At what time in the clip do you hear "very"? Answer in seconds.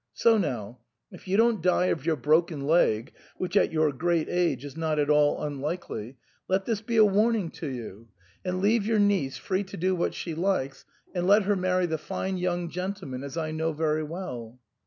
13.73-14.01